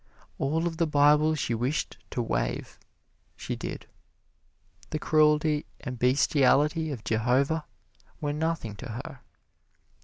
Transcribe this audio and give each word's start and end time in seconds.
All 0.39 0.65
of 0.65 0.77
the 0.77 0.87
Bible 0.87 1.35
she 1.35 1.53
wished 1.53 1.99
to 2.09 2.23
waive, 2.23 2.79
she 3.35 3.55
did. 3.55 3.85
The 4.89 4.97
cruelty 4.97 5.67
and 5.79 5.99
bestiality 5.99 6.89
of 6.89 7.03
Jehovah 7.03 7.65
were 8.19 8.33
nothing 8.33 8.75
to 8.77 8.87
her. 8.93 9.19